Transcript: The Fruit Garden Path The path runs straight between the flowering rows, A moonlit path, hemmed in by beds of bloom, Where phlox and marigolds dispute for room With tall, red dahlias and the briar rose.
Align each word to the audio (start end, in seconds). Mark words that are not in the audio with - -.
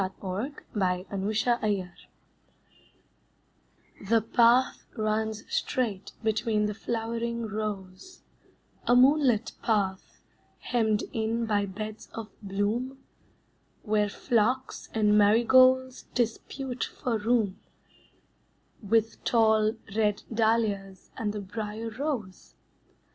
The 0.01 0.09
Fruit 0.19 0.55
Garden 0.73 1.33
Path 1.35 2.07
The 4.09 4.19
path 4.21 4.87
runs 4.97 5.43
straight 5.47 6.13
between 6.23 6.65
the 6.65 6.73
flowering 6.73 7.45
rows, 7.45 8.23
A 8.87 8.95
moonlit 8.95 9.51
path, 9.61 10.17
hemmed 10.57 11.03
in 11.13 11.45
by 11.45 11.67
beds 11.67 12.09
of 12.15 12.29
bloom, 12.41 12.97
Where 13.83 14.09
phlox 14.09 14.89
and 14.91 15.15
marigolds 15.19 16.07
dispute 16.15 16.83
for 16.83 17.19
room 17.19 17.59
With 18.81 19.23
tall, 19.23 19.75
red 19.95 20.23
dahlias 20.33 21.11
and 21.15 21.31
the 21.31 21.41
briar 21.41 21.91
rose. 21.91 22.55